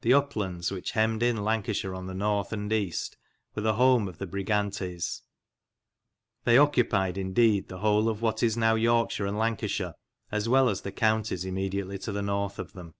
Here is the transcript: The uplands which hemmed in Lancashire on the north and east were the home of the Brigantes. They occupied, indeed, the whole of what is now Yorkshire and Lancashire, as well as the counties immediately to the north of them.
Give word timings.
The 0.00 0.14
uplands 0.14 0.72
which 0.72 0.92
hemmed 0.92 1.22
in 1.22 1.44
Lancashire 1.44 1.94
on 1.94 2.06
the 2.06 2.14
north 2.14 2.50
and 2.50 2.72
east 2.72 3.18
were 3.54 3.60
the 3.60 3.74
home 3.74 4.08
of 4.08 4.16
the 4.16 4.26
Brigantes. 4.26 5.20
They 6.44 6.56
occupied, 6.56 7.18
indeed, 7.18 7.68
the 7.68 7.80
whole 7.80 8.08
of 8.08 8.22
what 8.22 8.42
is 8.42 8.56
now 8.56 8.74
Yorkshire 8.76 9.26
and 9.26 9.36
Lancashire, 9.36 9.96
as 10.32 10.48
well 10.48 10.70
as 10.70 10.80
the 10.80 10.92
counties 10.92 11.44
immediately 11.44 11.98
to 11.98 12.10
the 12.10 12.22
north 12.22 12.58
of 12.58 12.72
them. 12.72 12.94